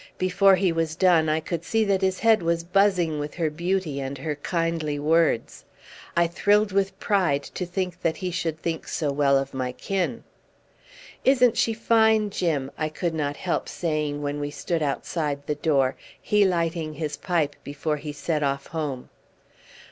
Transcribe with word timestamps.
Before 0.17 0.55
he 0.55 0.71
was 0.71 0.95
done 0.95 1.29
I 1.29 1.39
could 1.39 1.63
see 1.63 1.85
that 1.85 2.01
his 2.01 2.21
head 2.21 2.41
was 2.41 2.63
buzzing 2.63 3.19
with 3.19 3.35
her 3.35 3.51
beauty 3.51 3.99
and 3.99 4.17
her 4.17 4.33
kindly 4.33 4.97
words. 4.97 5.63
I 6.17 6.25
thrilled 6.25 6.71
with 6.71 6.99
pride 6.99 7.43
to 7.43 7.67
think 7.67 8.01
that 8.01 8.17
he 8.17 8.31
should 8.31 8.59
think 8.59 8.87
so 8.87 9.11
well 9.11 9.37
of 9.37 9.53
my 9.53 9.73
kin. 9.73 10.23
"Isn't 11.23 11.55
she 11.55 11.73
fine, 11.75 12.31
Jim?" 12.31 12.71
I 12.79 12.89
could 12.89 13.13
not 13.13 13.37
help 13.37 13.69
saying 13.69 14.23
when 14.23 14.39
we 14.39 14.49
stood 14.49 14.81
outside 14.81 15.45
the 15.45 15.53
door, 15.53 15.95
he 16.19 16.45
lighting 16.45 16.95
his 16.95 17.15
pipe 17.15 17.55
before 17.63 17.97
he 17.97 18.11
set 18.11 18.41
off 18.41 18.65
home. 18.65 19.09